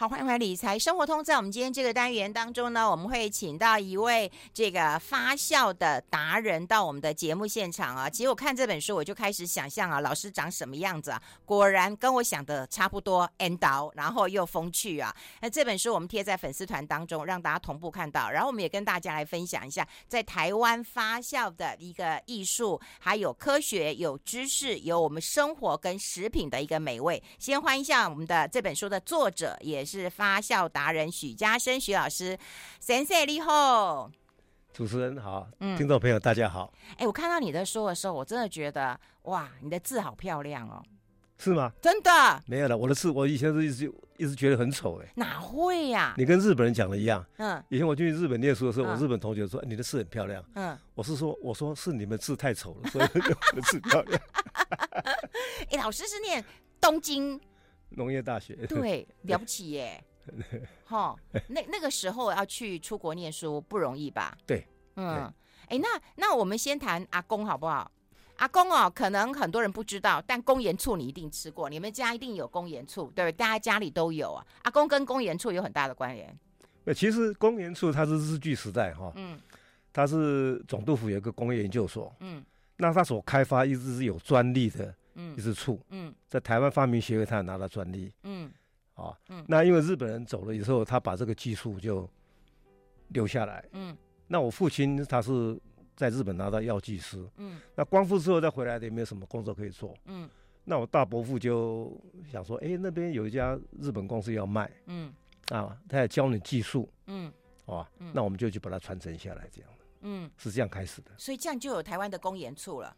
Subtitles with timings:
[0.00, 1.22] 好，欢迎回来理财生活通。
[1.22, 8.08] 在我们今天这个单元当中呢，我们会请到一位这个发酵的达人到我们的节目现场啊。
[8.08, 11.22] 其实我看这本书，我就开始想象啊，老师长什么样子啊？
[11.44, 15.14] 果然跟我想的差不多，缘投，然后又风趣啊。
[15.42, 18.30] 那这本书我们贴在粉丝团当中，让大家同步看到。
[18.30, 27.22] 然后我们也跟大家来分享一下，在台湾发酵的一个艺术，还有科学、有知识、有我们生活跟食品的一个美味。
[27.38, 32.38] 先欢迎一下我们的这本书的作者，也是发酵达人许家生许老师，
[32.78, 34.08] 先生你好，
[34.72, 36.72] 主持人好，嗯，听众朋友大家好。
[36.90, 40.80] 哎、欸，我看到你的书的时候，我真的觉得哇，你的字好漂亮哦，
[41.38, 41.72] 是吗？
[41.82, 46.14] 真的没有了，我的字我以前是一直一直觉得很丑哎，哪会呀、啊？
[46.16, 53.08] 你跟日本人讲的一样，嗯，以前我去日本念书的时候，嗯、我日本同学说你的字很漂亮，嗯，我是说我说是你们字太丑了，所以
[53.50, 54.22] 我的字漂亮。
[55.02, 56.44] 哎、欸，老师是念
[56.80, 57.38] 东京
[57.90, 60.02] 农业大学，对， 了不起耶。
[60.84, 61.16] 哈，
[61.48, 64.36] 那那个时候要去出国念书不容易吧？
[64.46, 65.24] 对，嗯，
[65.66, 67.90] 哎、欸，那那我们先谈阿公好不好？
[68.36, 73.32] 阿公哦，可能很多人不知道，但公盐醋你一定吃过，你们家一定有公盐醋，对不对？
[73.32, 74.46] 大家家里都有啊。
[74.62, 76.38] 阿公跟公盐醋有很大的关联。
[76.94, 79.38] 其实公盐醋它是日据时代哈，嗯，
[79.92, 82.42] 它是总督府有一个工业研究所，嗯，
[82.76, 88.50] 那它所开发一直是有专利的，嗯，一支醋，嗯，在台湾发明协会他拿到专利，嗯。
[88.94, 92.06] 啊，嗯，那因为日本人走了以后，他把这个技术就
[93.08, 95.58] 留下来，嗯，那我父亲他是
[95.96, 100.28] 在日本拿到药剂师，嗯，那光复之后再回来的也没有什么工作可以做，嗯，
[100.64, 101.98] 那我大伯父就
[102.30, 105.10] 想说，哎，那边有一家日本公司要卖，嗯，
[105.48, 107.32] 啊，他要教你技术，嗯，
[107.64, 109.70] 啊，那我们就去把它传承下来，这样。
[109.70, 112.94] 的，嗯，是这样开始的，所以这样就有台湾的公盐醋了，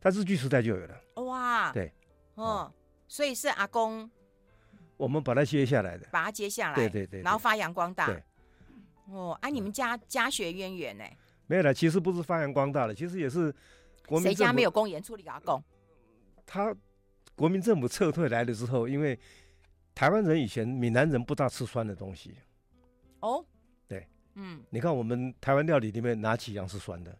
[0.00, 1.92] 他日据时代就有了，哇，对，
[2.34, 2.72] 哦，
[3.06, 4.10] 所以是阿公。
[4.96, 8.06] 我们把它接下来的，把它接下来，对对对，然后发扬光大。
[8.06, 8.22] 对，
[9.10, 11.04] 哦，啊，你们家家学渊源呢？
[11.46, 13.54] 没有了，其实不是发扬光大了，其实也是
[14.06, 14.28] 国民。
[14.28, 15.62] 谁家没有公盐处理阿公？
[16.46, 16.74] 他
[17.34, 19.18] 国民政府撤退来了之后，因为
[19.94, 22.36] 台湾人以前闽南人不大吃酸的东西。
[23.20, 23.44] 哦，
[23.88, 27.18] 对，嗯，你看我们台湾料理里面哪几样是酸的？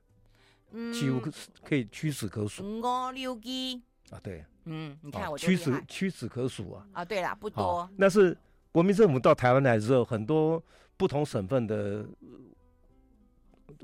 [0.72, 1.20] 嗯，几乎
[1.62, 2.62] 可以屈指可数。
[2.62, 3.80] 五六支。
[4.10, 6.86] 啊，对，嗯，你看我屈指屈指可数啊。
[6.92, 7.88] 啊，对了，不多。
[7.96, 8.36] 那是
[8.72, 10.62] 国民政府到台湾来之后，很多
[10.96, 12.04] 不同省份的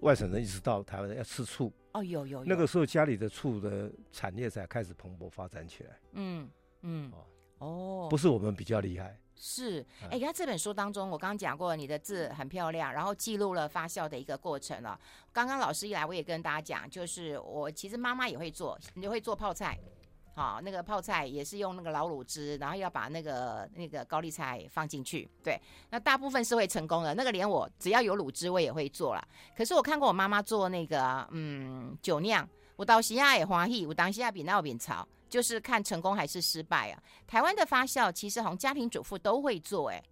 [0.01, 1.73] 外省人一直到台湾要吃醋。
[1.93, 2.45] 哦，有有有。
[2.45, 5.91] 那个时候家里的醋的产业才开始蓬勃发展起来。
[6.13, 6.49] 嗯
[6.83, 7.13] 嗯。
[7.59, 9.19] 哦，不是我们比较厉害。
[9.39, 14.99] 是，哎，看这本书当中，我刚刚讲过，你的字很漂亮，然后记录了发酵的一个过程了。
[15.33, 19.79] 刚刚老师一来，我也跟大家讲，就是我其实妈妈也会做，你会做泡菜。
[20.35, 25.27] 好，那个泡菜也是用那个老卤汁，然后要把那个那个高丽菜放进去。
[25.43, 25.59] 对，
[25.89, 27.15] 那大部分是会成功的。
[27.15, 29.29] 那个连我只要有卤汁，我也会做了。
[29.57, 37.03] 可是我看过我妈妈做那个，嗯，酒酿，我到西亚也欢喜，我当西亚比那边炒，就是看成功还是失败啊。
[37.27, 40.03] 台湾的发酵其实好像家庭主妇都会做，欸，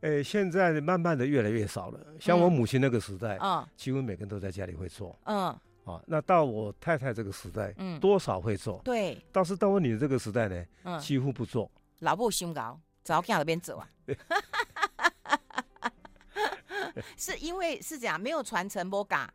[0.00, 2.04] 哎，哎，现在慢慢的越来越少了。
[2.18, 5.56] 像我母亲那个时代，嗯，几乎每个人都在家里会做，嗯。
[5.84, 9.16] 啊，那到我太太这个时代，嗯，多少会做，对。
[9.30, 11.70] 但是到我女儿这个时代呢，嗯，几乎不做。
[12.00, 13.88] 老母胸高，早看那边走啊。
[17.16, 19.32] 是因为是这样，没有传承不嘎。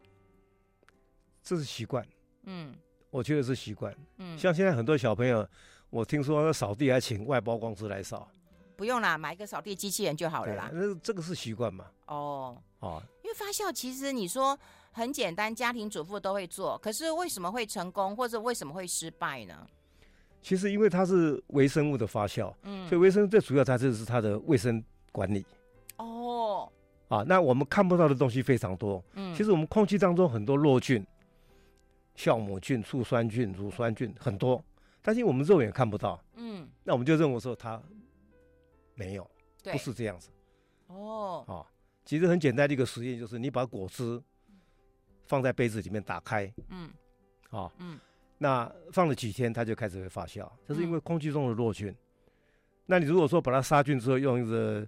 [1.42, 2.06] 这是习惯，
[2.44, 2.75] 嗯，
[3.16, 4.38] 我觉得是习惯，嗯。
[4.38, 5.48] 像现在很多小朋友，
[5.90, 8.28] 我听说扫地还请外包公司来扫。
[8.76, 10.70] 不用啦，买一个扫地机器人就好了啦。
[10.74, 11.86] 那这个是习惯嘛？
[12.08, 14.58] 哦，哦，因为发酵其实你说。
[14.98, 16.78] 很简单，家庭主妇都会做。
[16.78, 19.68] 可是为什么会成功，或者为什么会失败呢？
[20.42, 24.81] 其实因为它是微生物的发酵，嗯，所以微生物最主要它就是它的卫生
[25.12, 25.46] 管理。
[25.98, 26.72] 哦，
[27.09, 29.04] 啊，那我们看不到的东西非常多。
[29.16, 31.06] 嗯，其实我们空气当中很多弱菌、
[32.16, 34.64] 酵母菌、醋酸菌、乳酸菌很多，
[35.02, 36.24] 但是我们肉眼看不到。
[36.36, 37.81] 嗯，那我们就认为说它
[38.94, 39.30] 没有，
[39.64, 40.30] 不是这样子。
[40.88, 41.66] 哦，啊，
[42.04, 44.22] 其实很简单的一个实验就是你把果汁。
[45.28, 46.88] 放在杯子里面打开，嗯，
[47.50, 48.00] 好，嗯，
[48.38, 51.89] 那放了几天，它就开始会发酵，这是因为空气中的弱菌。
[51.89, 51.98] 嗯、
[52.86, 54.88] 那你如果说把它杀菌之后，用一个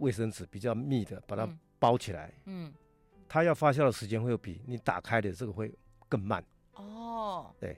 [0.00, 1.48] 卫生纸比较密的把它
[1.78, 2.74] 包起来，嗯，
[3.28, 5.72] 它要发酵的时间会比你打开的这个会
[6.12, 6.44] 更慢。
[6.74, 7.74] 哦，对，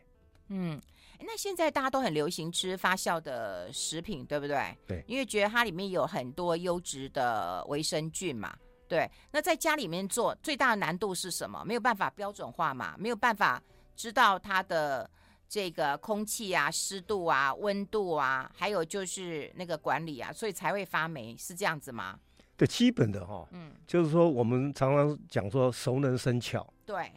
[0.48, 0.80] 嗯，
[1.20, 4.76] 那现在大家都很流行吃发酵的食品，对不对？
[4.88, 8.52] 对，因为觉得它里面有很多优质的维生菌嘛。
[8.88, 11.62] 对，那在家里面做最大的难度是什么？
[11.64, 13.62] 没有办法标准化嘛，没有办法
[13.94, 15.08] 知道它的
[15.48, 22.18] 这个空气啊、湿度啊、温度啊，还有就是那个管理啊，所以才会发霉，是这样子吗？
[22.56, 27.10] 对，基本的哈，嗯，就是说我们常常讲说熟能生巧，对，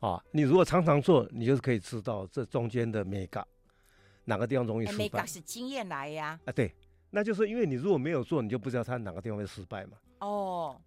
[0.00, 3.46] 啊，你如果常常做，你就是可以知道这中间的眉角
[4.24, 4.98] 哪个地方容易失败。
[4.98, 6.74] 眉角是经验来呀，啊，对，
[7.10, 9.92] 那就是因为你如果没有做，你就不知道它哪个地方会失败嘛。
[10.20, 10.80] 哦，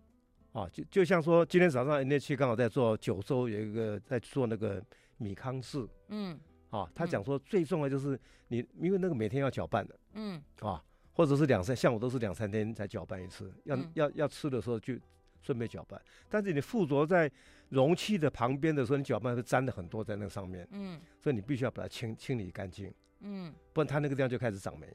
[0.52, 4.84] 啊，就就像说今天早上 NHK 刚好在做九州有一个在做那个
[5.18, 6.40] 米糠渍，嗯。
[6.70, 14.96] 啊，他讲说最重要就是你，因为那个每天要搅拌的，嗯，啊，或者是两三，像我都是两三天才搅拌一次，要、嗯、要要吃的时候就
[15.44, 16.02] 顺便搅拌。
[16.28, 17.32] 但是你附着在
[17.74, 24.88] 容器的旁边的时候，你搅拌会沾的很多在那上面，嗯，所以你必须要把它清清理干净，嗯，不然它那个地方就开始长霉。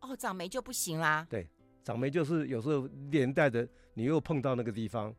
[0.00, 1.26] 哦，长霉就不行啦。
[1.28, 1.48] 对，
[1.82, 5.12] 长霉就是有时候连带的，你又碰到那个地方，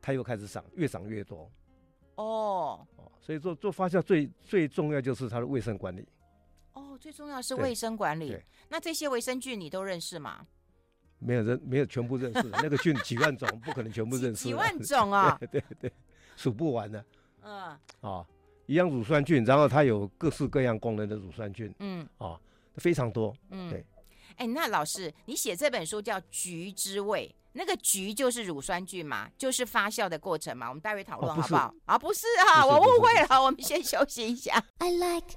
[0.00, 1.50] 它又开始长，越长越多。
[2.16, 2.86] 哦。
[3.20, 6.08] 所以做做发酵最最重要就是它的卫生管理。
[6.72, 8.36] 哦，最重要是卫生管理。
[8.68, 10.46] 那这些微生菌你都认识吗？
[11.20, 14.44] 没有人没有全部认识，那个菌几万种，不可能全部认识。
[14.44, 15.36] 几万种啊？
[15.40, 15.92] 对 对对，
[16.38, 17.04] 数不完的。
[17.42, 17.52] 嗯。
[17.52, 18.26] 啊、哦，
[18.66, 21.74] 一样乳酸菌，然后它有各式各样功能的乳酸菌。
[21.80, 22.02] 嗯。
[22.16, 22.40] 啊、哦，
[22.76, 23.34] 非常多。
[23.50, 23.68] 嗯。
[23.68, 23.84] 对。
[24.36, 27.28] 哎，那老师，你写这本书叫《菊之味》。
[27.54, 30.68] 那个菊就是乳酸菌嘛，就是发酵的过程嘛。
[30.68, 31.74] 我们待会讨论好不好？
[31.86, 33.42] 啊，不是啊，我误会了。
[33.42, 34.62] 我们先休息一下。
[34.78, 35.34] I like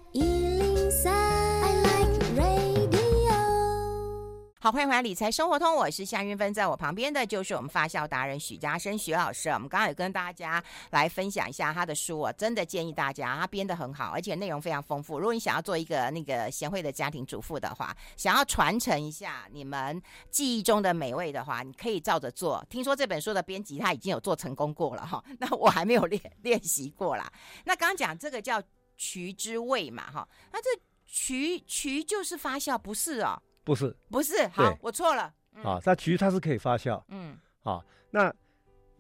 [4.63, 9.49] 好，欢迎回来《理财生活通》，我是夏云芬，在我旁边的就是我们发酵达人许家生许老师。
[9.49, 15.17] 我们刚刚也跟大家来分享一下他的书，我真的建议大家，他编得很好，而且内容非常丰富。
[15.17, 19.99] 如果你想要做一个那个贤惠的家庭主妇的话，想要传承一下你们
[20.29, 22.63] 记忆中的美味的话，你可以照着做。
[22.69, 27.27] 听说这本书的编辑他已经有做成功过了哈，那我还没有练练习过啦。
[27.65, 28.61] 那刚刚讲这个叫
[28.95, 30.69] 曲之味嘛哈，那这
[31.07, 33.41] 曲曲就是发酵，不是哦？
[33.63, 35.33] 不是，不是，好，我错了。
[35.53, 38.33] 嗯、啊，它曲它是可以发酵，嗯，啊，那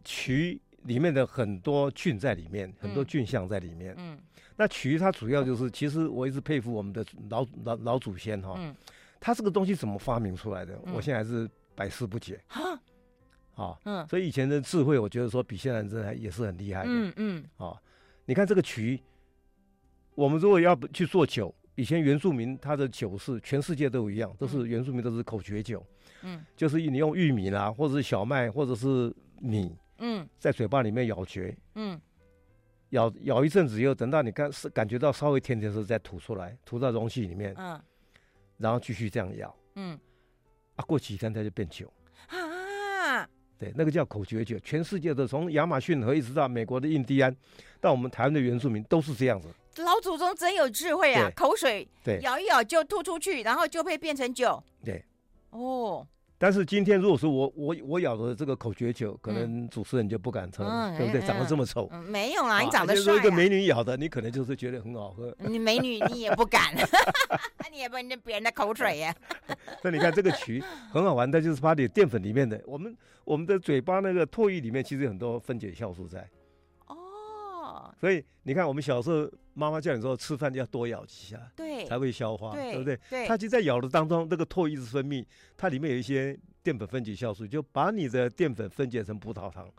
[0.03, 4.19] 曲里面的很多菌在里面，很多菌相在里面，嗯，
[4.55, 8.75] 那曲它主要就是，其实我一直佩服我们的老老老祖先哈，嗯，
[9.19, 12.39] 它这个东西怎么发明出来的，嗯、我现在还是百思不解。
[12.47, 12.79] 哈，
[13.55, 17.81] 啊，嗯，所以以前的智慧，我觉得说比现在人还也是很厉害的，嗯嗯，啊，
[18.25, 19.01] 你看这个曲，
[20.15, 21.53] 我们如果要去做酒。
[21.75, 25.83] 以前原住民他的酒是全世界都一样，都是原住民都是口诀酒，
[26.21, 31.99] 嗯，就是你用玉米啦，或者是小麦，或者是米，嗯，在嘴巴里面咬嚼，嗯，
[32.89, 37.81] 咬咬一阵子以后，等到你感是感觉到稍微甜甜的时候再吐出来，吐到容器里面，嗯，
[38.57, 39.97] 然后继续这样咬，嗯，
[40.75, 41.91] 啊，过几天它就变酒，
[42.27, 43.27] 啊，
[43.57, 47.33] 对，那个叫口诀酒，全世界的从亚马逊河一直到美国的印第安，
[47.79, 49.47] 到我们台湾的原住民都是这样子。
[49.77, 51.31] 老祖宗真有智慧啊！
[51.35, 54.61] 口水对，咬一咬就吐出去，然后就会变成酒。
[54.83, 55.03] 对，
[55.51, 56.05] 哦。
[56.37, 60.65] 但是今天如果说我我我咬的这个口诀酒，可能主持人就不敢喝，
[60.97, 61.21] 对不对？
[61.21, 63.13] 长得这么丑，没有啊，你长得帅。
[63.13, 65.31] 说一个美女咬的，你可能就是觉得很好喝。
[65.37, 66.73] 你美女你也不敢，
[67.59, 69.15] 那 你也不能别人的口水呀。
[69.83, 76.27] 那你看这个曲很好玩它，就是把你淀粉里面的，我们我们的嘴巴那个唾液里面其实有很多分解酵素在。
[76.87, 82.99] 哦所以你看，我们小时候妈妈叫你说吃饭要多咬几下，对，才会消化，对，对不对？
[83.09, 85.25] 对，它就在咬的当中，那个唾液是分泌，
[85.57, 89.69] 它里面有一些淀粉分解酵素，就把你的淀粉分解成葡萄糖，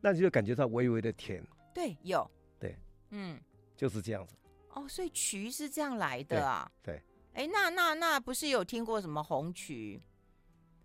[0.00, 1.44] 那你就感觉到微微的甜。
[1.74, 2.28] 对，有，
[2.58, 2.76] 对，
[3.10, 3.38] 嗯，
[3.76, 4.34] 就是这样子。
[4.74, 6.70] 哦，所以曲是这样来的啊？
[6.82, 7.00] 对。
[7.34, 10.02] 哎，那那那不是有听过什么红曲、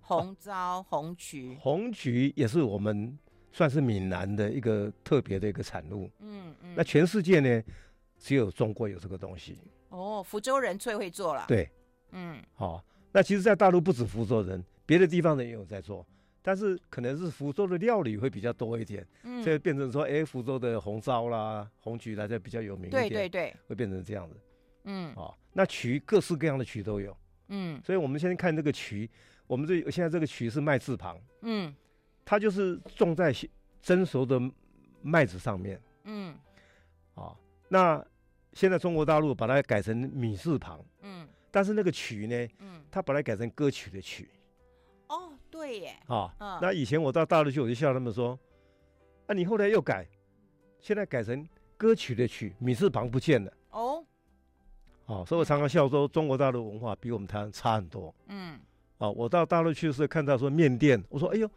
[0.02, 1.58] 红糟、啊、红曲？
[1.60, 3.18] 红曲也是我们。
[3.56, 7.64] 算是闽南的一个特别的一个产物，嗯嗯，那全世界呢，
[8.24, 9.60] 只有中国有这个东西。
[9.90, 11.44] 哦，福州人最会做了。
[11.48, 11.70] 对，
[12.12, 16.08] 嗯，好、哦，那其实，在大陆不止福州人，别的地方人也有在做，
[16.42, 24.36] 但是可能是福州的料理会比较多一点，嗯，所以变成说，哎，福州的红烧啦、红曲啦，就比较有名一点，对对对，会变成这样子，
[24.86, 27.16] 嗯，好、哦，那曲各式各样的曲都有，
[27.50, 29.10] 嗯，所以我们先看这个曲，
[29.46, 31.74] 我们这现在这个曲是麦字旁，嗯。
[32.26, 33.36] 它就是种在
[33.82, 34.40] 蒸熟的
[35.02, 36.34] 麦子上面，嗯，
[37.16, 37.36] 啊，
[37.68, 38.02] 那
[38.54, 44.30] 现在中国大陆把它改成米字旁，嗯，但是那个曲呢，嗯，它把它改成歌曲的曲，
[45.08, 48.40] 哦，对耶，啊，嗯、那以前我到大陆去，我就笑他们说，
[49.28, 50.08] 啊，你后来又改，
[50.80, 54.06] 现在改成歌曲的曲，米字旁不见了，哦，
[55.06, 58.60] 啊，所以我常常笑说，中国大陆文化比我们台湾差很多，嗯，
[59.00, 61.50] 啊，我到大陆去的时候看到说面店，我说，哎呦。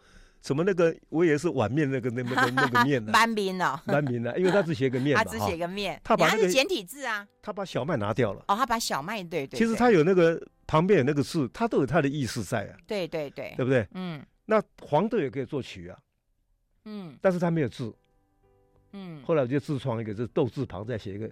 [0.43, 3.11] 什么那个，我也是碗面那个那个那个面呢？
[3.15, 8.45] 满面哦，班面呢，因为他只写个面， 他只写个面，他把那个简体字啊，他把小麦拿掉了。
[8.49, 9.59] 哦，他把小麦对对。
[9.59, 12.77] 其实他有那个旁边有那个字，他都有他的意思在啊。
[12.87, 13.87] 对对对，对不对？
[13.95, 14.25] 嗯。
[14.45, 15.99] 那黄豆也可以做曲啊，
[16.85, 17.93] 嗯，但是他没有字，
[18.93, 19.21] 嗯。
[19.25, 21.31] 后来我就自创一个，就是豆字旁再写一个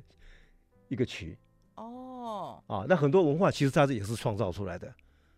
[0.89, 1.39] 一个曲。
[1.77, 2.61] 哦。
[2.67, 4.93] 啊，那很多文化其实它也是创造出来的。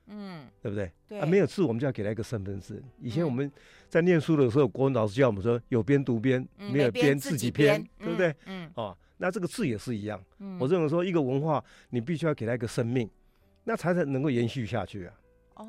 [0.09, 0.91] 嗯，对不对？
[1.09, 2.81] 对啊，没有字，我们就要给他一个身份证。
[3.01, 3.51] 以前我们
[3.89, 8.35] 在念书的时候，国文老师教我们说：有边读边，没有边自己编，对不对？
[8.47, 10.23] 嗯，哦，那这个字也是一样。
[10.61, 13.09] 我认为说，一个文化你必须要给他一个生命，
[13.65, 15.15] 那才能够延续下去啊。
[15.55, 15.67] 哦，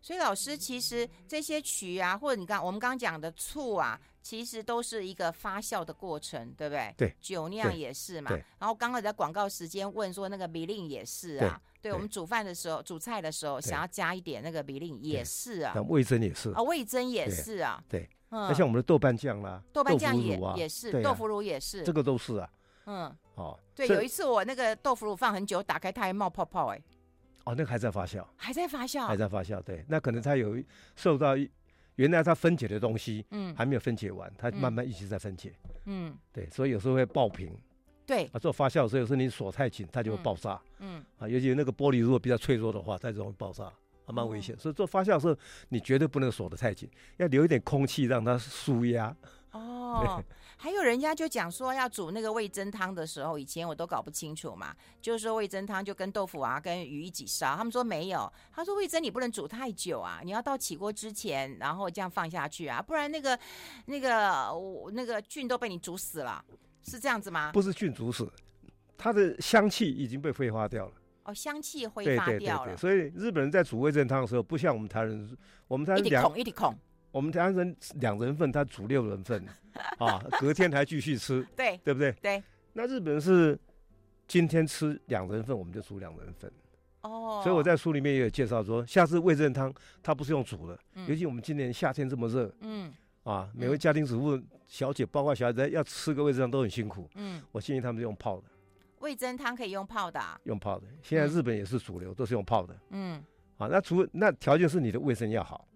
[0.00, 4.00] 所以老师其实这些曲啊，或者你刚我们刚刚讲的醋啊。
[4.26, 6.92] 其实都是一个发酵的过程，对不对？
[6.96, 8.28] 对，酒酿也是嘛。
[8.58, 11.62] 然后刚刚在广告时间问说那个米令也是啊。
[11.80, 15.72] 对，我们煮饭的时候、煮菜的时候，想要加一点那个米令也是啊。
[15.82, 17.80] 味噌也是啊，味噌也是啊。
[17.88, 22.50] 对，那像我们的豆瓣酱啦，豆瓣酱也也是，豆腐乳也是，这个都是啊。
[22.86, 26.82] 嗯，哦，对，有一次我那个豆腐乳放很久，打开它还冒泡泡，哎。
[27.46, 29.62] 哦，那个还在发酵，还在发酵，还在发酵。
[29.62, 30.62] 对，那可能它有
[30.94, 31.34] 受到。
[31.96, 35.54] 原来它分解的东西，嗯，还没有分解完，它慢慢一直在分解，
[35.86, 37.50] 嗯，对，所以有时候会爆瓶，
[38.04, 43.72] 对，啊，做发酵的时候，有时候你锁太紧，它就会爆炸，嗯，啊，尤其那个玻璃如果比较脆弱的话，它就容易爆炸，
[44.04, 44.54] 还蛮危险。
[44.58, 45.34] 所以做发酵的时候，
[45.70, 46.86] 你绝对不能锁得太紧，
[47.16, 49.16] 要留一点空气让它舒压。
[49.98, 50.24] 哦。
[50.58, 57.54] 还有人家就讲说要煮那个味噌汤的时候，以前我都搞不清楚嘛，就是说味噌汤就跟豆腐啊、跟鱼一起烧。
[57.54, 63.38] 他们说没有，他说味噌你不能煮太久啊，你要到起锅之前，然后这样放下去啊，不然那个
[63.84, 64.50] 那个
[64.92, 66.42] 那个菌都被你煮死了，
[66.82, 67.52] 是这样子吗？
[67.52, 68.26] 不是菌煮死，
[68.96, 70.92] 它的香气已经被挥发掉了。
[71.24, 72.74] 哦，香气挥发掉了。
[72.76, 75.36] 所以日本人在煮味噌汤的时候，不像我们台人，
[75.68, 76.74] 我们台人两孔一滴孔。
[77.16, 79.42] 我们台湾人两人份，他煮六人份，
[79.96, 82.12] 啊，隔天还继续吃，对，对不对？
[82.20, 82.42] 对。
[82.74, 83.58] 那日本人是
[84.28, 86.52] 今天吃两人份，我们就煮两人份。
[87.00, 87.40] 哦。
[87.42, 92.92] 所以我在书里面也有介绍说，下次味噌汤它不是用煮的，尤其我们今年夏天这么热，嗯，
[93.22, 98.44] 啊，每位家庭主妇小姐，包括小孩子要吃个味噌汤都很辛苦，嗯，我建议他们用泡的。
[98.98, 100.20] 味噌汤可以用泡的。
[100.44, 102.76] 用泡的，现在日本也是主流，都是用泡的。
[102.90, 103.24] 嗯。
[103.56, 105.66] 啊，那除那条件是你的卫生要好。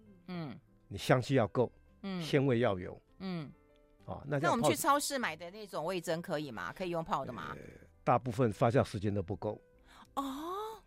[0.91, 0.93] 嗯。
[0.93, 1.71] 你香气要够，
[2.03, 3.49] 嗯，鲜味要有，嗯，
[4.07, 6.73] 啊，那那我们去超市买的那种味增可以吗？
[6.73, 7.57] 可以用泡的吗？
[8.03, 9.61] 大部分发酵时间都不够。
[10.15, 10.25] 哦，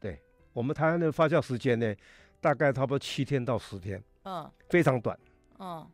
[0.01, 1.95] 对，我们台湾的发酵时间呢，
[2.41, 5.17] 大概差不多七天到十天，嗯，非常短，
[5.59, 5.89] 嗯，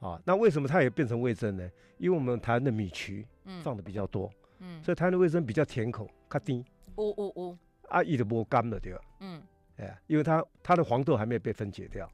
[0.00, 1.70] 啊，那为什么它也变成味增呢？
[1.98, 3.24] 因为我们台湾的米曲
[3.62, 4.28] 放的比较多，
[4.58, 6.64] 嗯，所以台湾的味增比较甜口，较甜，
[6.96, 9.00] 呜呜呜，啊，伊就无干了对吧？
[9.20, 9.40] 嗯，
[9.76, 12.10] 哎，因为它它的黄豆还没有被分解掉。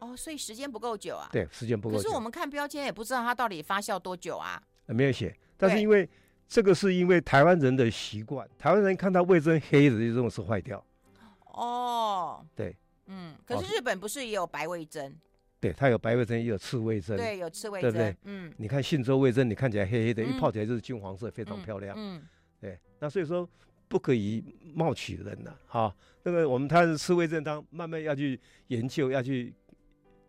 [0.00, 1.28] 哦，所以时间不够久啊？
[1.32, 2.02] 对，时间不够久。
[2.02, 4.62] 可是我们看标签也不知道它到底发酵多久啊？
[4.86, 6.06] 没有写，但是因为
[6.46, 10.84] 这个是因为台湾人的习惯，台湾人看到味噌黑的就认为是坏掉。
[11.46, 15.10] 哦，对，嗯，可是日本不是也有白味噌？
[15.58, 17.16] 对，它有白味噌，也有赤味噌。
[17.16, 18.16] 对，有赤味噌，对不对？
[18.24, 21.96] 嗯，你看信州味噌，你看起来黑黑的，一泡起来就是金黄色，非常漂亮。
[21.96, 22.22] 嗯，
[22.60, 23.48] 对，那所以说
[23.88, 29.54] 不可以貌取人呐，哈，那个我们它是赤味噌汤，慢慢要去研究，要去。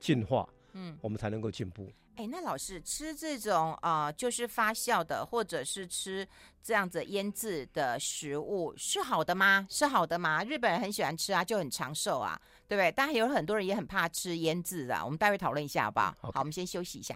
[0.05, 1.91] 进化，嗯，我们才能够进步。
[2.17, 6.25] 哎、欸，那老师吃这种啊、呃，就是发酵的，或者是吃
[6.61, 9.65] 这样子腌制的食物，是好的吗？
[9.67, 10.43] 是好的吗？
[10.43, 12.91] 日本人很喜欢吃啊，就很长寿啊，对不对？
[12.91, 17.15] 当然有很多人也很怕吃腌制的，我们待会讨论一下好不好.好，我们先休息一下。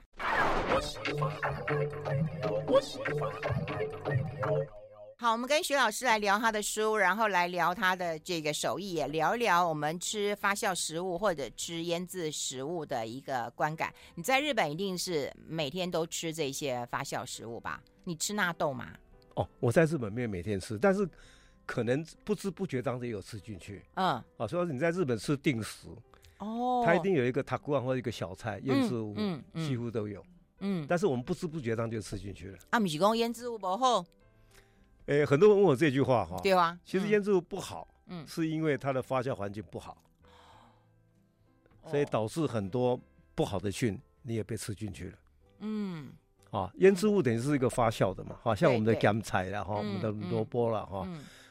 [5.21, 13.93] 好，我们跟徐老师来聊他的书，然后来聊他的这个手艺，也聊一聊我们吃发酵食物或者吃腌制食物的一个观感。
[14.15, 17.83] 你在日本一定是每天都吃这些发酵食物吧？
[18.05, 18.93] 你吃纳豆吗？
[19.35, 21.05] 哦，我在日本没有每天吃，但是
[21.65, 23.83] 可能不知不觉当中也有吃进去。
[23.95, 25.89] 嗯，啊，所以你在日本吃定食
[26.37, 30.25] 哦，他一定有一个塔古扬或者一个小菜腌制物，嗯，嗯，几乎都有。
[30.61, 32.57] 嗯，但是我们不知不觉当中就吃进去了。
[32.69, 34.05] 啊，不是说腌制物不好。
[35.09, 39.97] 诶，很多人问我这句话哈，对啊，其实腌制物不好，嗯，是因为它的发酵环境不好，
[41.87, 42.99] 所以导致很多
[43.33, 45.17] 不好的菌你也被吃进去了，
[45.61, 46.11] 嗯，
[46.51, 51.07] 啊，腌制物等于是一个发酵的嘛，好像我们的甘菜啦，哈，我们的萝卜啦，哈，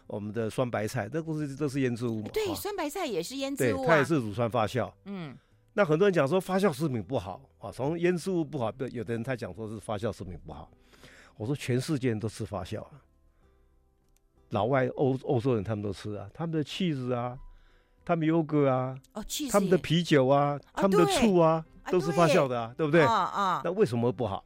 [0.07, 5.37] 我们的酸白菜，这都是都是腌制物嘛，对，酸白菜也是腌制物，它也是乳酸发酵，嗯，
[5.73, 10.71] 那很多人讲说发酵食品不好啊，从腌制物不好，有的人他讲说是发酵食品不好，
[11.37, 13.03] 我说全世界人都吃发酵啊。
[14.51, 17.39] 老外欧欧洲人他们都吃啊，他们的起司啊，
[18.05, 22.87] 他们优格啊，哦，他们的啤酒啊，他们的醋啊，都是发酵的啊，对。
[22.87, 23.03] 不对？
[23.03, 24.45] 啊啊，那为什么不好？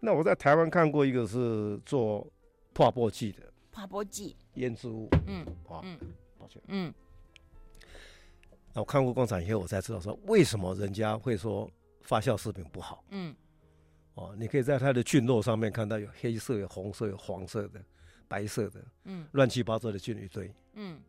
[0.00, 2.26] 那我在台湾看过一个是做
[2.72, 5.98] 泡波剂的，泡波剂腌制物，嗯，啊，嗯，
[6.38, 6.92] 抱歉，嗯。
[8.74, 11.68] 那我看过工厂以后，我才知道说为什么人家会说
[12.02, 13.02] 发酵食品不好。
[13.10, 13.34] 嗯，
[14.14, 17.80] 哦，你可以在它的菌落上面看到有黑色、有红色、有黄色的、
[18.28, 20.54] 白色的，嗯，乱七八糟的菌一堆。
[20.74, 21.00] 嗯，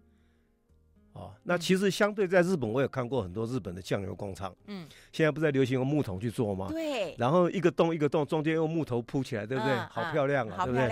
[1.13, 4.55] 哦，那其实相对在日本，我也看过很多日本的酱油工厂。
[4.65, 6.69] 嗯，现在不在流行用木桶去做吗？
[6.69, 7.15] 对。
[7.17, 9.75] 然后一个洞一个洞，中间用木头铺起来，对不对？
[9.91, 10.89] 好漂亮啊，对不对。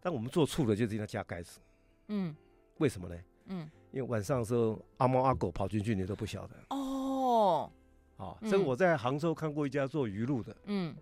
[0.00, 1.60] 但我们做醋的就是应该加盖子。
[2.08, 2.34] 嗯，
[2.78, 3.16] 为什么呢？
[3.46, 3.70] 嗯。
[3.92, 6.54] 因为晚上的时候，阿猫阿狗跑进去，你都不晓得。
[6.68, 7.70] 哦，
[8.18, 10.94] 啊，这个我在杭州看过一家做鱼露的，嗯，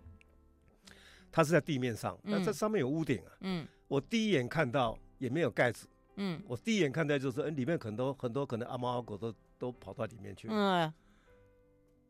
[1.35, 10.93] 它是在地面上，那这上面有屋顶啊，嗯，我第一眼看到也没有盖子，嗯，我第一眼看到就是，嗯，里面很多很多可能阿猫阿狗都都跑到里面去，嗯，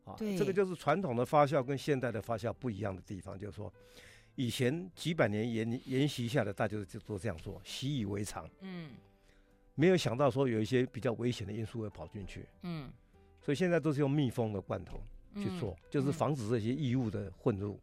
[0.03, 3.74] 啊，这个就是传统的发酵跟现代的发酵不一样的地方，就是说，
[4.36, 8.91] 以前几百年沿沿袭下来，大家就都这样做，习以为常，嗯。
[9.77, 12.89] 没有想到说有一些比较危险的因素会跑进去，嗯，
[13.41, 15.01] 所以现在都是用密封的罐头
[15.34, 17.77] 去做，嗯、就是防止这些异物的混入。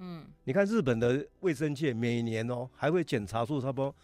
[0.00, 3.94] 嗯，你看日本的卫生界每年哦还会检查出差不多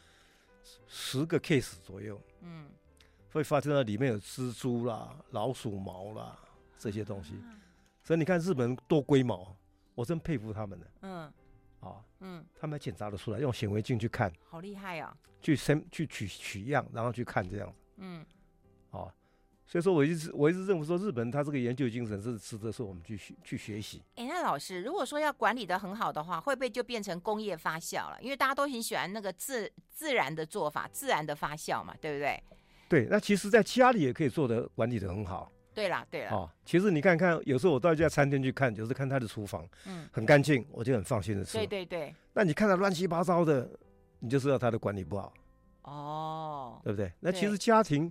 [0.86, 2.68] 十个 case 左右，嗯，
[3.32, 6.38] 会发现到里面有蜘蛛啦、老鼠毛啦
[6.78, 7.50] 这些东西，啊、
[8.04, 9.56] 所以你看日本人多龟毛，
[9.94, 10.86] 我真佩服他们了。
[11.02, 11.32] 嗯。
[11.80, 15.16] 啊，嗯，他们检查得出来，用显微镜去看，好厉害啊！
[15.40, 17.68] 去生去取取样，然后去看这样。
[17.68, 18.26] 子，嗯，啊，
[19.66, 24.00] 所以说我一直我一直认为说，日本他这个研究精神是值得说我们去学去学习。
[24.14, 28.16] 哎、欸，那老师，如果说要管理的很好的话，会不会就变成工业发酵了？
[28.20, 32.42] 因为大家都很喜欢那个自自然的做法，自然的发酵嘛，对不对？
[32.88, 35.50] 对，那其实在家里也可以做的管理的很好。
[35.74, 41.58] 对啦，对啦，哦，其实你看看，有时候我到一家餐厅去看，就是看他的厨房，嗯，很干净，我就很放心的吃。
[41.58, 42.14] 对对对。
[42.32, 43.68] 那你看他乱七八糟的，
[44.20, 45.34] 你就知道他的管理不好。
[45.82, 47.12] 哦，对不对？
[47.20, 48.10] 那其实家庭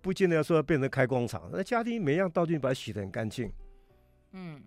[0.00, 3.50] 不见得要说要变成开工厂，那家庭每样道具把它洗得很干净，
[4.32, 4.62] 嗯，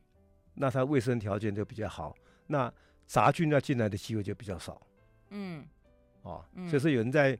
[0.55, 2.15] 那它卫生条件就比较好，
[2.47, 2.71] 那
[3.05, 4.81] 杂菌要进来的机会就比较少。
[5.29, 5.65] 嗯，
[6.21, 7.37] 哦，所以说有人在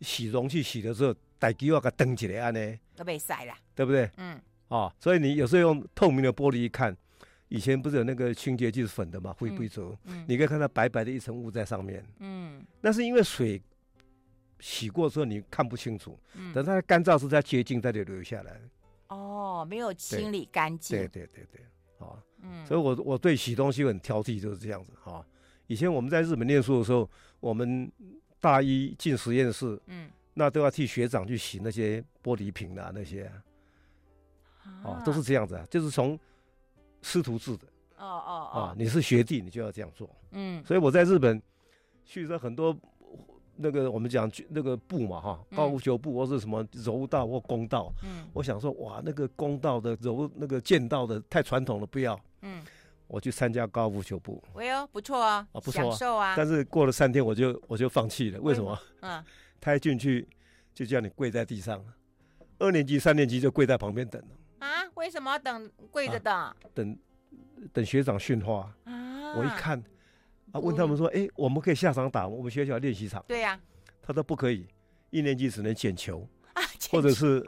[0.00, 1.14] 洗容器洗的时候。
[1.40, 4.10] 带给我个灯起来呢，都被晒了，对不对？
[4.16, 6.92] 嗯，哦，所以你有时候用透明的玻璃一看，
[7.46, 13.62] 以前不是有那个清洁剂是粉的嘛，灰灰走，嗯，你可以看到白白的一层雾在上面，嗯，那是因为水
[14.60, 18.60] 洗过之后你看不清楚，嗯，等它干燥时它结晶，它就留下来。
[19.08, 20.98] 哦，没有清理干净。
[20.98, 21.60] 对对对对，
[21.98, 25.26] 哦，嗯，所以我我对洗东西很挑剔，就是这样子哈，哦。
[25.66, 27.08] 以前我们在日本念书的时候，
[27.40, 27.90] 我们
[28.40, 30.10] 大一进实验室，嗯。
[30.34, 33.42] 那都要替学长去洗那些玻璃瓶啊，那些啊，
[34.84, 36.16] 哦，都是这样子啊，就是从
[37.02, 37.66] 师徒制的，
[37.96, 38.50] 哦哦。
[38.54, 41.42] 哦，你是学弟，你就要这样做，嗯，所以我在日本
[42.04, 42.72] 去了很多
[43.58, 52.62] 那个我们讲那个布嘛哈，高尔夫球布或是什么柔道或弓道，嗯，我想说哇，那个弓道的柔那个剑道的太传统了，不要，嗯，
[53.06, 58.78] 我去参加高尔夫球部，喂哦，不错啊，啊不错啊，享受啊，但是过了三天我就我就放弃了，为什么？
[59.00, 59.24] 嗯。
[59.60, 60.24] 他一进去
[60.72, 61.84] 就叫你跪在地上，
[62.60, 64.28] 二年级、三年级就跪在旁边等了。
[64.60, 64.84] 啊？
[64.94, 66.32] 为什么要等跪着等？
[66.32, 66.96] 啊、等
[67.72, 68.72] 等学长训话。
[68.84, 69.34] 啊！
[69.36, 69.82] 我一看，
[70.52, 72.26] 啊，问他们说：“哎、欸，我们可以下场打？
[72.26, 73.60] 我们学校练习场。”对呀、啊。
[74.02, 74.66] 他说不可以，
[75.10, 77.44] 一年级只能捡球，啊、 或者是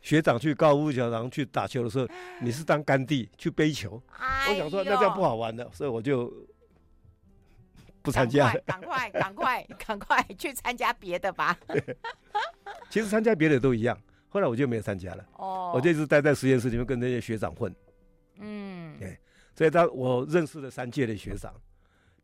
[0.00, 2.08] 学长去高尔夫球场去打球的时候，
[2.40, 4.02] 你是当干弟去背球。
[4.18, 6.32] 哎、我想说那这样不好玩的，所以我就。
[8.02, 11.58] 不参加，赶快赶快赶快去参加别的吧。
[12.90, 15.26] 其实参加别的都一样，后来我就没有参加了。
[15.38, 17.74] 哦，我就一直待在实验室里面跟那些学长混。
[18.40, 19.18] 嗯，对，
[19.56, 21.50] 所以当我认识了三届的学长，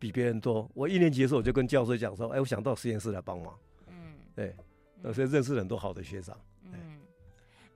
[0.00, 0.68] 比别人多。
[0.74, 4.56] 我一年级的时候我就跟教授讲说：“哎，我想到实验室来帮忙。”嗯，对，
[5.14, 6.36] 所以认识了很多好的学长。
[6.64, 7.00] 嗯，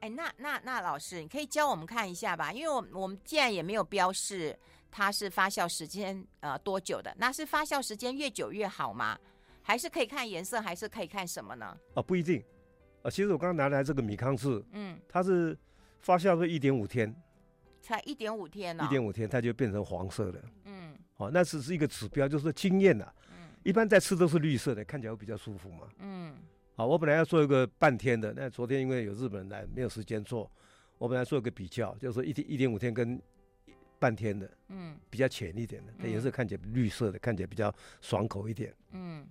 [0.00, 4.58] 哎，那那那老师，你可以教我们看一下吧，因为我我们既然也没有标示。
[4.96, 7.12] 它是发酵时间呃多久的？
[7.18, 9.18] 那是发酵时间越久越好吗？
[9.60, 10.60] 还是可以看颜色？
[10.60, 11.76] 还是可以看什么呢？
[11.94, 12.40] 啊，不一定。
[13.02, 15.58] 啊，其实我刚刚拿来这个米糠是，嗯，它是
[15.98, 17.12] 发酵是一点五天，
[17.82, 20.40] 才一点五天呢、哦，一点五天它就变成黄色了。
[21.32, 23.14] 那只是一个指标，就是说经验呐、啊。
[23.30, 25.88] 嗯，一般在吃都是绿色的，看起来会比较舒服嘛。
[25.98, 26.34] 嗯，
[26.74, 30.50] 好，我本来要做一个半天的，那昨天因为有日本人来，没有时间做，
[30.98, 33.20] 我本来做一个比较，就是说一天一点五天跟。
[33.96, 39.26] 半天的，嗯，比较浅一点的，它颜色看起来绿色的，看起来比较爽口一点，嗯，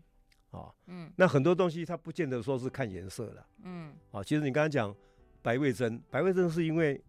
[0.50, 4.96] 啊，嗯，那很多东西它不见得说是看颜色的，嗯，啊，其实你刚刚讲
[5.44, 7.00] 白味噌，白味噌是因为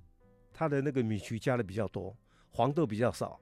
[0.53, 2.15] 它的那个米曲加的比较多，
[2.51, 3.41] 黄豆比较少，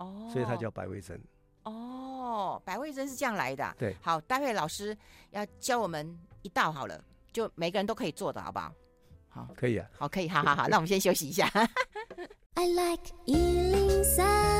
[0.00, 1.18] 哦，所以它叫白味噌。
[1.64, 3.74] 哦，白味噌是这样来的啊。
[3.78, 4.96] 对，好，待会老师
[5.30, 8.72] 要教我们一道好了，就每个人都可以做的，好不好？
[9.28, 9.86] 好，可以啊。
[9.96, 11.46] 好，可以，好好好，那我们先休息一下。
[12.54, 14.59] I like 103,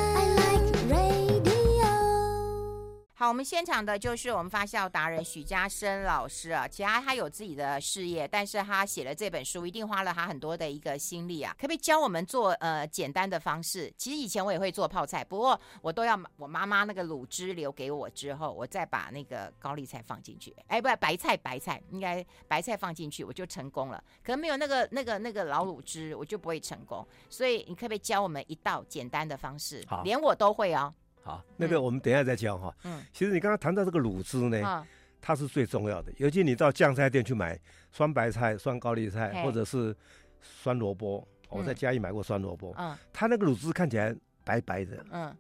[3.21, 11.55] 好，我们现场的就是我们发酵达人许家生老师啊，其实他有自己的事业，但是他写了这本书，一定花了他很多的一个心力啊。
[11.59, 13.93] 可不可以教我们做呃简单的方式？
[13.99, 20.57] 其实以前我也会做泡菜，不过我都要我妈妈那个卤汁留给我之后，我再把那个高丽菜放进去。
[20.69, 24.03] 哎，不，白菜白菜应该白菜放进去，我就成功了。
[24.25, 27.07] 可能没有那个那个那个老卤汁，我就不会成功。
[27.29, 29.85] 所以你可不可以教我们一道简单的方式？
[29.87, 30.95] 好，连我都会哦。
[31.23, 32.75] 好，那个我们等一下再讲哈。
[32.85, 34.87] 嗯，其实你刚刚谈到这个卤汁呢，嗯、
[35.21, 36.11] 它是最重要的。
[36.17, 37.59] 尤其你到酱菜店去买
[37.93, 39.95] 酸白菜、酸高丽菜，或者是
[40.41, 42.75] 酸萝卜，我在嘉义买过酸萝卜。
[42.79, 45.05] 嗯，它那个卤汁看起来白白的。
[45.11, 45.37] 嗯，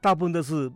[0.00, 0.70] 大部分都是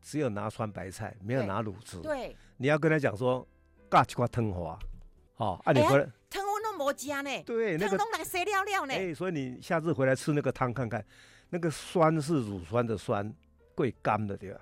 [0.00, 1.98] 只有拿酸白菜，没有拿卤汁。
[1.98, 3.46] 对，你要跟他讲说，
[3.88, 4.78] 嘎几块汤花。
[5.38, 7.42] 哦，啊，你回来汤我都没加呢。
[7.42, 8.94] 对，那个汤来谁料料呢？
[8.94, 11.04] 哎，所以你下次回来吃那个汤看看，
[11.50, 13.34] 那个酸是乳酸的酸。
[13.74, 14.60] 贵干的对吧？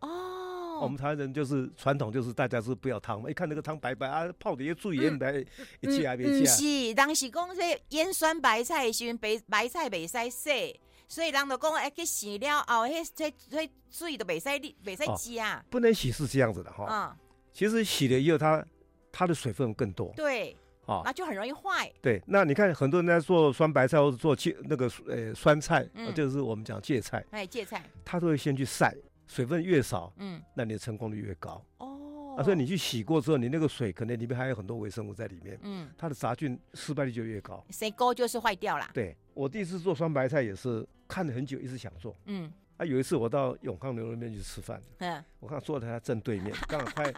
[0.00, 3.30] 哦，我们台湾人就是传统，就是大家是不要汤嘛。
[3.30, 5.44] 一看那个汤白白啊，泡的也注盐白，
[5.80, 6.40] 一加别加。
[6.40, 15.64] 不是，当时讲说腌酸白菜的时候，白白菜袂使洗，所以人就讲哎，去洗了后，迄这这水都袂使你袂使加。
[15.70, 16.86] 不能洗是这样子的哈。
[16.88, 17.16] 嗯，
[17.52, 18.66] 其实洗了以后，它
[19.12, 20.12] 它的水分更多。
[20.16, 20.56] 对。
[20.86, 21.90] 哦，那就很容易坏。
[22.00, 27.24] 对，那你看很多人在做酸白菜或者做芥那个呃酸菜，嗯，就是我们讲芥菜。
[27.30, 28.94] 哎，芥菜，它都会先去晒，
[29.26, 31.64] 水分越少，嗯，那你的成功率越高。
[31.78, 37.64] 哦，啊，所以你去洗过之后，你那个水可能里面还有很多微生物在里面，嗯，它的杂菌失败率就越高。
[37.70, 38.90] 谁勾就是坏掉了。
[38.92, 42.16] 对，我第一次做酸白菜也是看了很久，一直想做。
[42.26, 47.12] 嗯，啊，有一次我到永康牛肉面去吃饭，嗯，我看坐在他正对面， 刚好快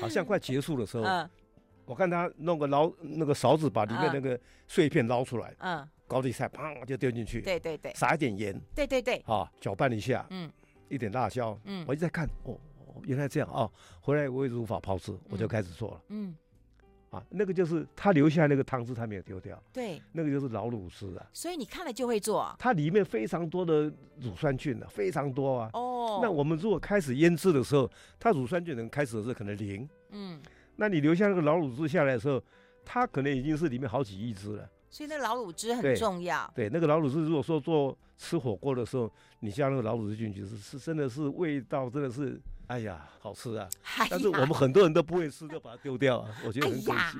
[0.00, 1.04] 好像快结束的时候。
[1.84, 10.50] 嗯我看他弄个捞那个勺子，把里面那个碎片捞出来，嗯，高丽菜砰就丢进去，对对对，撒一点盐，对对对，啊，搅拌一下，嗯，
[10.88, 12.58] 一点辣椒，嗯，我一直在看，哦，
[13.02, 13.70] 原来这样哦，
[14.00, 16.34] 回来我也无法炮制，我就开始做了，嗯，
[17.10, 30.40] 啊，那个就是他留下那个汤汁，他没有丢掉，对，那个就是老卤汁啊，所以你看了就会做，它里面非常多的乳酸菌啊，非常多啊，哦，那我们如果开始腌制的时候，它乳酸菌能开始的时候可能零，嗯。
[30.76, 32.42] 那你留下那个老卤汁下来的时候，
[32.84, 34.68] 它可能已经是里面好几亿只了。
[34.90, 36.50] 所以那个老卤汁很重要。
[36.54, 39.10] 对，对，那个老卤汁，如果说做吃火锅的时候，
[39.40, 43.68] 你加那个老卤汁进去，是是真的是味道真的是，哎呀，好吃啊！
[43.98, 47.18] 哎、但是我们很多人都不会吃，就把它丢掉啊，我觉得很可惜。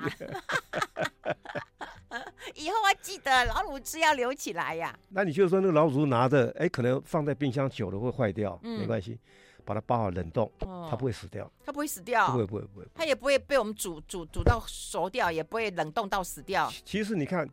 [2.07, 4.97] 哎、 以后要记得老卤汁要留起来呀。
[5.11, 9.19] 那你就说那个老卤汁拿着，哎，可能放在冰箱久了会坏掉，嗯、没关系。
[9.65, 11.51] 把它包好冷冻，它不会死掉。
[11.65, 12.87] 它不会死掉，不会不会不会。
[12.93, 16.71] 它也不会被我们煮煮煮到熟掉，也不会冷冻到死掉。
[16.85, 17.49] 其实你看，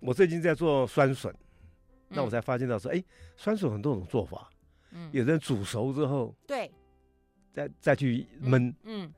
[0.00, 1.32] 我最近在做酸笋，
[2.08, 3.04] 那我才发现到说，哎，
[3.36, 4.48] 酸笋很多种做法。
[4.92, 6.72] 嗯，有人煮熟之后，对，
[7.52, 8.74] 再再去焖。
[8.84, 9.12] 嗯，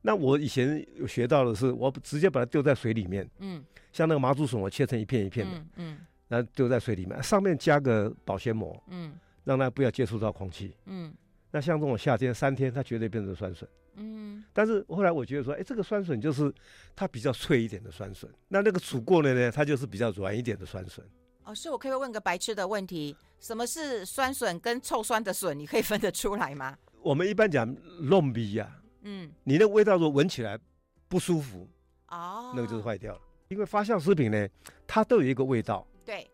[0.00, 3.28] 那我以前有学到的是，我直接把它丢在水里面。
[3.38, 5.64] 嗯，像那个麻竹笋，我切成一片一片的。
[5.76, 8.80] 嗯，然后丢在水里面，上面加个保鲜膜。
[8.88, 9.14] 嗯，
[9.44, 10.76] 让它不要接触到空气。
[10.86, 11.12] 嗯。
[11.52, 13.68] 那像这种夏天三天，它绝对变成酸笋。
[13.94, 16.52] 嗯，但是后来我觉得说，哎，这个酸笋就是
[16.96, 18.28] 它比较脆一点的酸笋。
[18.48, 21.04] 那那个煮过了呢，它就是比较软一点的酸笋。
[21.44, 25.56] 哦，是我可以问个白痴的问题：什么是酸笋跟臭酸的笋？
[25.58, 26.76] 你可以分得出来吗？
[27.02, 30.58] 我们一般讲弄鼻呀，嗯，你那个味道如果闻起来
[31.06, 31.68] 不舒服，
[32.08, 33.20] 哦，那个就是坏掉了。
[33.48, 34.48] 因为发酵食品呢，
[34.86, 35.86] 它都有一个味道。
[36.02, 36.26] 对。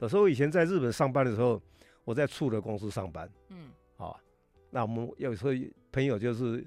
[0.00, 1.58] 有时候我以前在日本上班的时候，
[2.04, 3.26] 我在醋的公司上班。
[3.48, 3.70] 嗯。
[4.70, 4.70] 好。
[4.70, 5.52] 那我们有时候
[5.90, 6.66] 朋友就是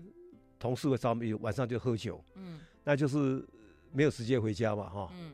[0.60, 3.46] 同事会找我们晚上就喝酒，嗯，那就是
[3.92, 5.34] 没有时间回家嘛，哈，嗯，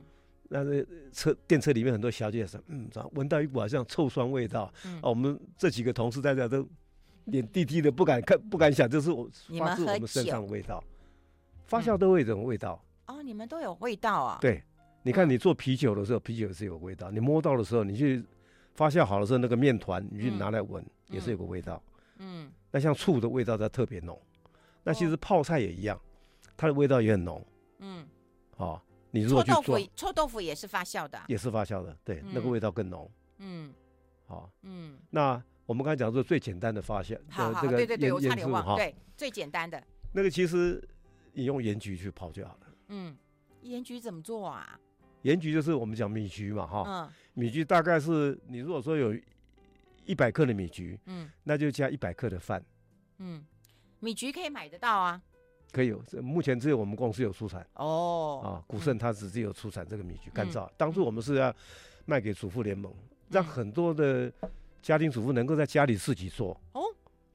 [0.50, 6.68] 那这车电车里面很多小姐说，嗯，闻到一股好像臭酸味道，嗯，啊，我们这几个同事在这都
[7.26, 10.84] 脸滴滴的，不敢看， 不敢想，这是我发自我们身上的味道，
[11.66, 14.38] 发酵都会有这种味道，哦，你们都有味道啊？
[14.42, 14.64] 对，
[15.04, 18.24] 你看你做啤酒的时候，啤酒也是有味道，你摸到的时候，你去
[18.76, 21.82] 发酵好的时候，那个面团你去拿来闻，也是有个味道。
[21.86, 21.94] 嗯，
[22.72, 24.20] 那像醋的味道它特别浓，
[24.84, 26.00] 那其实泡菜也一样，
[26.56, 27.46] 它的味道也很浓。
[27.80, 28.08] 嗯，
[28.58, 33.10] 哦，你如果去做臭豆腐，臭豆腐也是发酵的，也是发酵的，对，那个味道更浓。
[33.38, 33.74] 嗯，
[34.26, 39.82] 好，嗯，那我们刚才讲说最简单的发酵，好好，这个对对对，我差点忘，哈，对，最简单的。
[40.12, 40.82] 那个其实
[41.34, 42.68] 你用盐焗去泡就好了。
[42.88, 43.16] 嗯，
[43.62, 44.80] 盐焗怎么做啊？
[45.24, 49.14] 盐焗就是我们讲米焗嘛，哈，嗯，米焗大概是你如果说有
[50.08, 52.64] 一百克的米菊，嗯，那就加一百克的饭，
[53.20, 53.46] 嗯，
[54.00, 55.22] 米菊可以买得到啊。
[55.72, 58.42] 可以有，目前只有我们公司有出产哦。
[58.42, 60.68] 啊，古圣它只是有出产这个米菊干燥。
[60.78, 61.54] 当初我们是要
[62.06, 62.92] 卖给主妇联盟，
[63.30, 64.32] 让很多的
[64.82, 66.60] 家庭主妇能够在家里自己做。
[66.72, 66.82] 哦，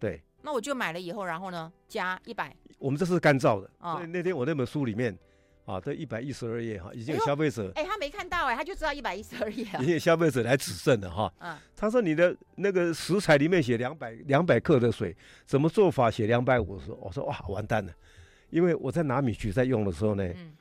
[0.00, 0.20] 对。
[0.40, 2.56] 那我就买了以后，然后呢，加一百。
[2.78, 3.70] 我们这是干燥的。
[3.80, 5.16] 所以那天我那本书里面
[5.64, 7.70] 啊，这一百一十二页哈，已经有消费者。
[7.77, 9.64] 哎，他没看到哎，他就知道一百一十二页。
[9.81, 11.33] 已经有消费者来指证了哈。
[11.38, 11.57] 嗯。
[11.77, 16.90] 他说你的那个食材里面写两百两百克的水，怎么做法写两百五十？
[16.92, 17.92] 我说哇，完蛋了。
[18.51, 20.53] 因为我在拿米曲在用的时候呢，嗯、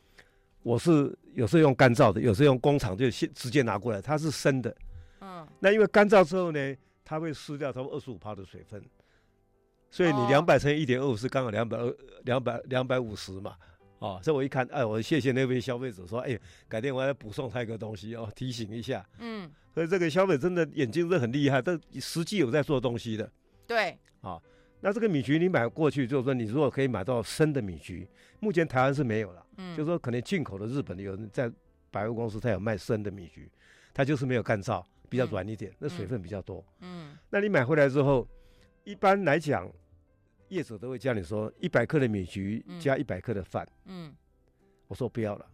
[0.62, 4.76] 我是有时候用干燥的，有时候用工厂就现直接拿过来，它是生的。
[5.20, 8.80] 嗯，那因为干燥之后呢，它会失掉差不多二十五帕的水分，
[9.90, 13.56] 所以你两百乘以一点二五是刚好两百二两百两百五十嘛。
[14.02, 16.38] 哦，所以我一看，哎，我谢谢那位消费者说，哎，
[16.68, 19.08] 改天我要补送他一个东西哦，提醒一下。
[19.20, 23.32] 嗯，所以这个消费者真的眼睛是很厉害，但实际有在做东西的。
[23.68, 24.44] 对，啊、哦。
[24.80, 28.08] 那这个米菊你买过去，就是说你如果可以买到生的米菊，
[28.40, 29.46] 目前台湾是没有了。
[29.58, 31.52] 嗯，就是说可能进口的日本的有人在
[31.92, 33.48] 百货公司，他有卖生的米菊，
[33.94, 36.66] 它就是没有干燥，比较软一点，那水分比较多。
[36.80, 38.28] 嗯，那你买回来之后，
[38.84, 39.72] 一般来讲，
[40.52, 43.68] 业者都会叫你说一百克的米菊加一百克的饭。
[43.86, 44.14] 嗯，
[44.88, 45.46] 我说不要了，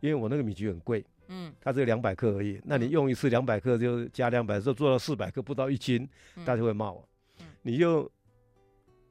[0.00, 1.04] 因为我那个米菊很贵。
[1.28, 6.08] 嗯，它只有两百克而已，那你用一次两百克就加两百，就做到四百克，不到一斤，
[6.44, 7.08] 大家会骂我。
[7.62, 8.10] 你就。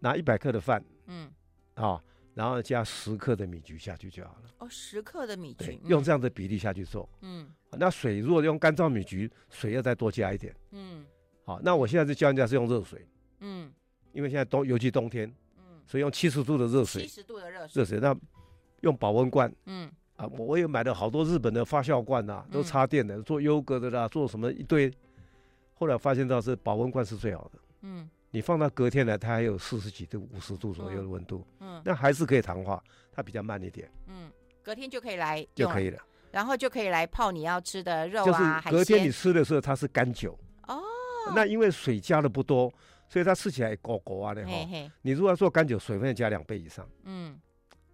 [0.02, 1.30] 拿一百克的饭，嗯，
[1.76, 2.02] 好，
[2.34, 4.50] 然后加十克的米菊下去就好了。
[4.60, 11.06] 哦，十克的米菊，用这样的比例下去做，嗯，那水如果用干燥米菊，水要再多加一点，嗯，
[11.44, 13.06] 好，那我现在是教人家是用热水，
[13.42, 13.70] 嗯，
[14.12, 18.16] 因为现在冬，尤其冬天，嗯，所以用七十度的热水，七十度的热水，热水，那
[18.82, 24.92] 用保温罐，嗯，啊，我也买了好多日本的发酵罐呐，都插电的，做优格的啦，做什么一堆，
[25.74, 28.10] 后来发现到是保温罐是最好的，嗯。
[28.32, 32.80] 你放到隔天来，它还有四十几度、五十度左右的温度，嗯，那还是可以糖化，
[33.12, 34.30] 它比较慢一点，嗯，
[34.62, 36.00] 隔天就可以来就可以了，
[36.32, 40.80] 然后就可以来泡你要吃的肉啊，就是隔天你吃的时候它是干酒，哦，
[41.36, 42.72] 那因为水加的不多，
[43.10, 47.38] 所以它吃起来狗狗啊的哈，你如果要做干酒，水分要加两倍以上，嗯，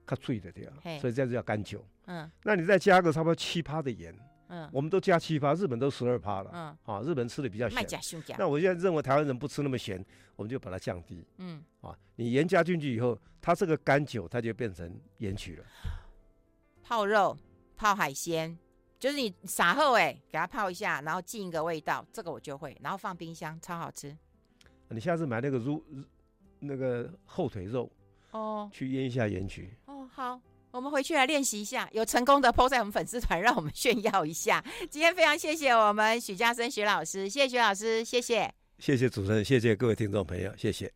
[0.05, 4.13] 它脆的对啊，所以这样叫干酒，嗯，那你再加个差不多七趴的盐。
[4.47, 6.51] 嗯，我们都加七趴，日本都十二趴了。
[6.53, 7.99] 嗯，啊，日本吃的比较咸。
[8.37, 11.25] 那我现在认为台湾人不吃那么咸，我们就把它降低。
[11.39, 15.65] 嗯，啊，你盐加进去以后，它这个干酒它就变成盐曲了。
[16.83, 17.35] 泡肉、
[17.75, 18.55] 泡海鲜，
[18.99, 24.15] 就是你撒后哎，给它泡一下，然后进一个味道，这个我就会，然后放冰箱，超好吃。
[24.89, 25.83] 你下次买那个猪
[26.59, 27.91] 那个后腿肉
[28.31, 29.67] 哦，去腌一下盐焗。
[29.85, 30.39] 哦，好。
[30.71, 34.61] 我们回去来练习一下，有成功的 po 在我们粉丝团，让我们炫耀一下。
[34.91, 40.91] 今天非常谢谢我们许家生许老师，谢谢许老师，谢谢，谢谢主持人，谢谢各位听众朋友，谢谢。